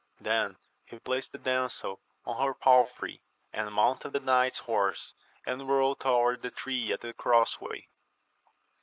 Then 0.19 0.57
he 0.83 0.97
placed 0.97 1.31
the 1.31 1.37
damsel 1.37 1.99
on 2.25 2.43
her 2.43 2.55
palfrey, 2.55 3.21
and 3.53 3.71
mounted 3.71 4.13
the 4.13 4.19
knight's 4.19 4.57
horse, 4.57 5.13
and 5.45 5.69
rode 5.69 5.99
toward 5.99 6.41
the 6.41 6.49
tree 6.49 6.91
at 6.91 7.01
the 7.01 7.13
cross 7.13 7.61
way. 7.61 7.87